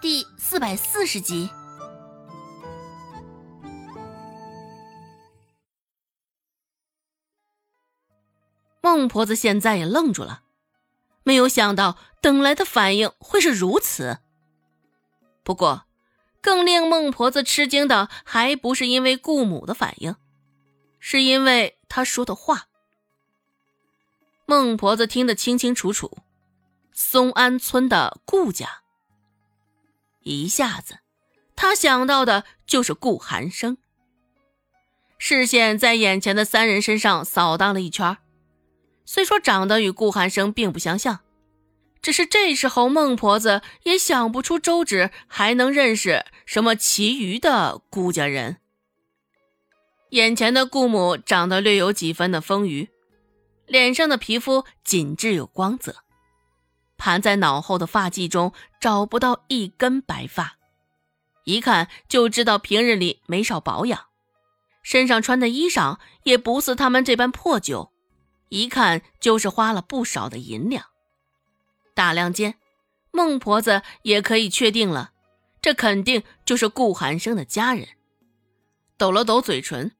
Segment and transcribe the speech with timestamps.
[0.00, 1.50] 第四百四十集。
[8.80, 10.40] 孟婆子现在也愣住了，
[11.22, 14.20] 没有想到等来的反应会是如此。
[15.42, 15.84] 不过，
[16.40, 20.16] 更令孟婆子吃惊的还不是因为顾母的反应，
[20.98, 22.68] 是因为她说的话。
[24.46, 26.16] 孟婆子听得清清楚楚，
[26.90, 28.80] 松安村的顾家。
[30.22, 30.98] 一下子，
[31.56, 33.78] 他想到的就是顾寒生。
[35.18, 38.16] 视线在眼前的三人身上扫荡了一圈。
[39.04, 41.20] 虽说长得与顾寒生并不相像，
[42.00, 48.58] 只是这时候孟婆子也想不出周芷还能认识什么其余的顾家人。
[50.10, 52.88] 眼前的顾母长得略有几分的丰腴，
[53.66, 55.96] 脸上的皮肤紧致有光泽，
[56.96, 60.56] 盘在脑后的发髻中找不到一根白发，
[61.44, 64.06] 一看就知道平日里没少保养，
[64.82, 67.92] 身上穿的衣裳也不似他们这般破旧。
[68.48, 70.86] 一看就是花了不少的银两。
[71.94, 72.56] 打量间，
[73.12, 75.12] 孟婆子也可以确定了，
[75.60, 77.86] 这肯定就是顾寒生的家人。
[78.96, 79.92] 抖了抖嘴唇，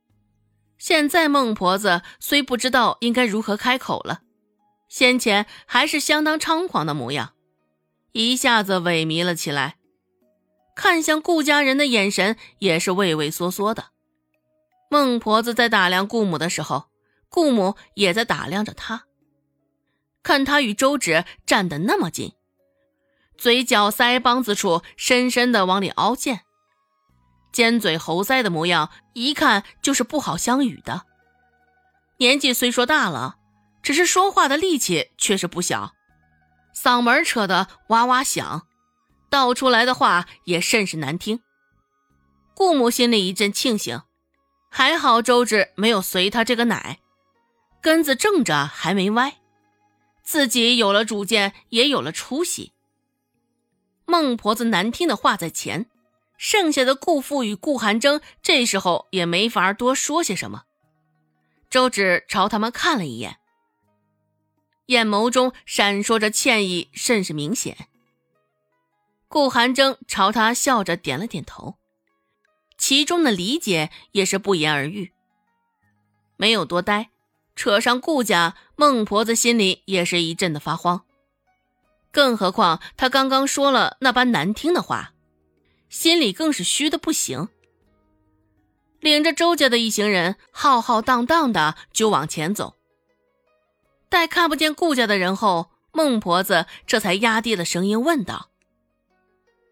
[0.78, 4.22] 现在孟婆子虽不知道应该如何开口了，
[4.88, 7.34] 先前还是相当猖狂的模样，
[8.12, 9.76] 一下子萎靡了起来，
[10.74, 13.90] 看向顾家人的眼神也是畏畏缩缩的。
[14.90, 16.90] 孟婆子在打量顾母的时候。
[17.32, 19.04] 顾母也在打量着她，
[20.20, 22.32] 看他与周芷站得那么近，
[23.38, 26.40] 嘴角腮帮子处深深的往里凹陷，
[27.52, 31.06] 尖嘴猴腮的模样，一看就是不好相与的。
[32.18, 33.36] 年纪虽说大了，
[33.80, 35.92] 只是说话的力气却是不小，
[36.74, 38.66] 嗓门扯得哇哇响，
[39.28, 41.40] 道出来的话也甚是难听。
[42.54, 44.02] 顾母心里一阵庆幸，
[44.70, 46.98] 还好周芷没有随他这个奶。
[47.80, 49.38] 根子正着还没歪，
[50.22, 52.74] 自己有了主见，也有了出息。
[54.04, 55.86] 孟婆子难听的话在前，
[56.36, 60.64] 剩下的顾父与顾寒征这时候也没法多说些什么。
[61.70, 63.38] 周芷朝他们看了一眼，
[64.90, 67.88] 眼眸中闪烁着歉意，甚是明显。
[69.28, 71.76] 顾寒征朝他笑着点了点头，
[72.76, 75.12] 其中的理解也是不言而喻，
[76.36, 77.10] 没有多待。
[77.54, 81.04] 扯上顾家，孟婆子心里也是一阵的发慌。
[82.10, 85.12] 更何况她刚刚说了那般难听的话，
[85.88, 87.48] 心里更是虚的不行。
[88.98, 92.79] 领着周家的一行人浩浩荡荡的就往前走。
[94.10, 98.50] 待看不见顾家的人后，孟婆子这才压低了声音问道：“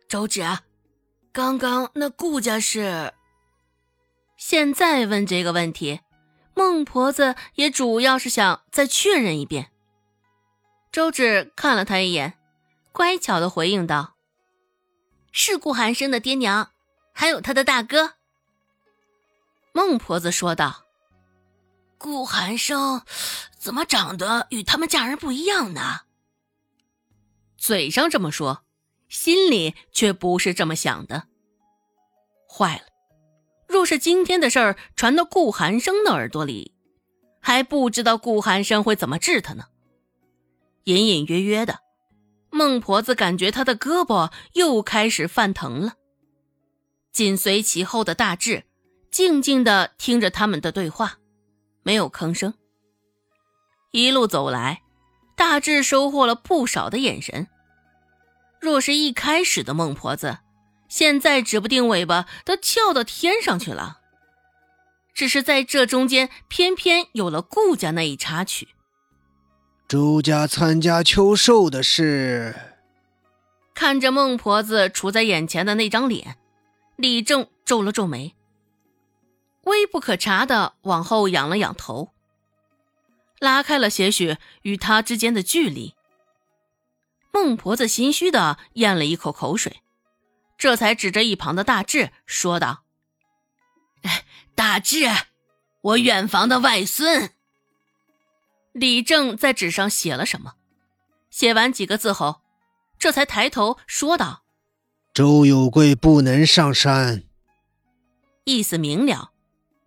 [0.09, 0.60] 周芷，
[1.32, 3.12] 刚刚那顾家是？
[4.37, 6.00] 现在问这个问题？”
[6.54, 9.71] 孟婆子也主要是想再确认一遍。
[10.91, 12.37] 周芷看了他一眼，
[12.91, 14.15] 乖巧的回应道
[15.31, 16.71] ：“是顾寒生的爹娘，
[17.12, 18.15] 还有他的大哥。”
[19.72, 20.84] 孟婆子说道
[21.97, 23.03] ：“顾寒生
[23.69, 26.01] 怎么长得与他们家人不一样呢？”
[27.59, 28.65] 嘴上这么说，
[29.11, 31.25] 心里却不是这么想的。
[32.49, 32.84] 坏了！
[33.67, 36.73] 若是今天的事儿传到顾寒生的耳朵里，
[37.43, 39.67] 还不知道顾寒生会怎么治他呢。
[40.84, 41.81] 隐隐约约的，
[42.49, 45.97] 孟婆子感觉他的胳膊又开始犯疼了。
[47.12, 48.65] 紧随其后的大志
[49.11, 51.19] 静静的听着他们的对话，
[51.83, 52.55] 没有吭声。
[53.91, 54.82] 一路走来，
[55.37, 57.49] 大致收获了不少的眼神。
[58.60, 60.38] 若是一开始的孟婆子。
[60.88, 63.98] 现在指不定尾巴都翘到天上去了，
[65.12, 68.69] 只是在这中间偏偏有了顾家那一插曲。
[69.87, 72.54] 周家参加秋寿的事，
[73.74, 76.39] 看着孟婆子处在眼前的那张脸，
[76.97, 78.34] 李正皱了皱眉，
[79.65, 82.15] 微不可察的往后仰了仰头，
[83.41, 85.95] 拉开了些许与他之间的距离。
[87.33, 89.83] 孟婆子心虚的咽了一口口水。
[90.57, 92.83] 这才指着一旁的大志说道
[94.57, 95.07] ：“大志，
[95.83, 97.33] 我远房的外孙。”
[98.75, 100.55] 李正在纸上写了什么？
[101.31, 102.41] 写完几个字后，
[102.99, 104.43] 这才抬头说道
[105.15, 107.23] ：“周有贵不能上山。”
[108.43, 109.31] 意思明了，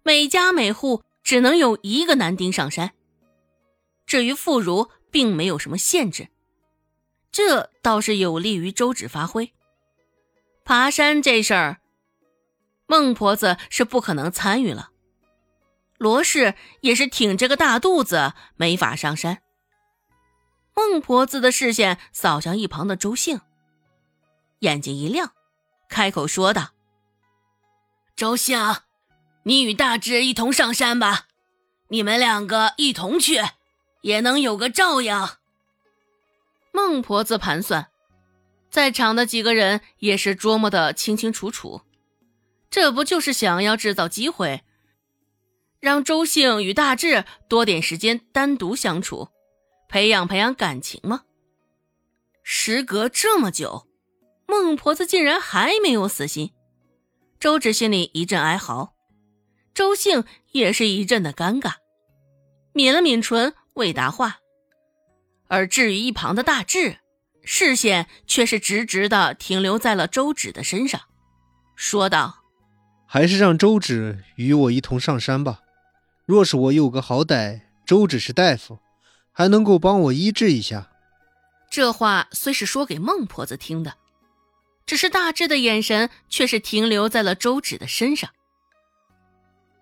[0.03, 2.93] 每家每户只能有一个男丁上山。
[4.11, 6.27] 至于妇孺，并没有什么限制，
[7.31, 9.53] 这倒是有利于周芷发挥。
[10.65, 11.79] 爬山这事儿，
[12.87, 14.91] 孟婆子是不可能参与了。
[15.97, 19.41] 罗氏也是挺着个大肚子，没法上山。
[20.75, 23.39] 孟婆子的视线扫向一旁的周兴，
[24.59, 25.31] 眼睛一亮，
[25.87, 26.71] 开口说道
[28.17, 28.59] ：“周兴，
[29.43, 31.27] 你与大志一同上山吧，
[31.87, 33.41] 你们两个一同去，
[34.01, 35.15] 也能有个照应。”
[36.73, 37.89] 孟婆子盘算，
[38.69, 41.81] 在场的几个人也是琢磨的清清楚楚，
[42.69, 44.63] 这不就是想要制造机会？
[45.79, 49.29] 让周兴与大志多点时间单独相处，
[49.89, 51.23] 培养培养感情吗？
[52.43, 53.87] 时隔这么久，
[54.47, 56.53] 孟婆子竟然还没有死心。
[57.39, 58.93] 周芷心里一阵哀嚎，
[59.73, 61.73] 周兴也是一阵的尴尬，
[62.73, 64.37] 抿了抿唇未答话。
[65.47, 66.99] 而至于一旁的大志，
[67.43, 71.01] 视线却是直直的停留在了周芷的身上，
[71.75, 72.43] 说道
[73.05, 75.61] ：“还是让周芷与我一同上山吧。”
[76.25, 78.79] 若是我有个好歹，周芷是大夫，
[79.33, 80.89] 还能够帮我医治一下。
[81.69, 83.95] 这话虽是说给孟婆子听的，
[84.85, 88.29] 只是大志的眼神却是停留在了周芷的身上。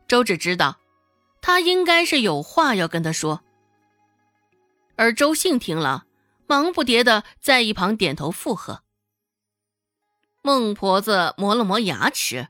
[0.07, 0.79] 周芷知道，
[1.41, 3.43] 他应该是有话要跟他说。
[4.99, 6.05] 而周兴听了，
[6.45, 8.83] 忙不迭的在一旁点头附和。
[10.41, 12.49] 孟婆子磨了磨牙齿，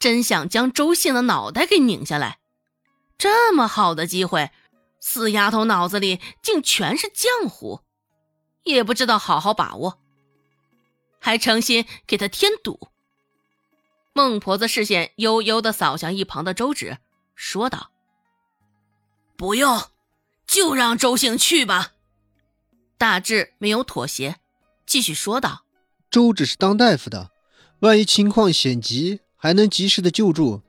[0.00, 2.40] 真想将周兴的脑袋给拧下来。
[3.16, 4.50] 这么好的机会，
[4.98, 7.82] 死丫头脑子里竟全是浆糊，
[8.64, 10.00] 也不知道好好把握，
[11.20, 12.88] 还诚心给他添堵。
[14.12, 16.98] 孟婆子视线悠悠的扫向一旁的周芷，
[17.36, 17.92] 说道
[19.38, 19.80] ：“不用，
[20.46, 21.92] 就让周兴去吧。”
[22.98, 24.36] 大志没有妥协，
[24.86, 25.64] 继续说道
[26.10, 27.30] ：“周只是当大夫的，
[27.80, 30.62] 万一情况险急，还能及时的救助；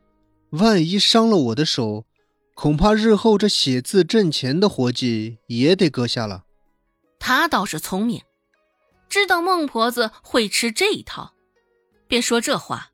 [0.52, 2.06] 万一伤了我的手。”
[2.54, 6.46] 恐怕日后这写字挣钱的活计也得搁下了。
[7.20, 8.24] 他倒是聪明，
[9.08, 11.36] 知道孟婆子会吃这一套，
[12.08, 12.94] 便说这话。